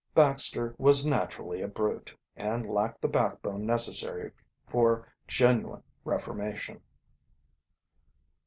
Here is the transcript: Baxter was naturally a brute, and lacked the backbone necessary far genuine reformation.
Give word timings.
Baxter 0.15 0.73
was 0.79 1.05
naturally 1.05 1.61
a 1.61 1.67
brute, 1.67 2.11
and 2.35 2.67
lacked 2.67 3.01
the 3.03 3.07
backbone 3.07 3.67
necessary 3.67 4.31
far 4.67 5.13
genuine 5.27 5.83
reformation. 6.03 6.81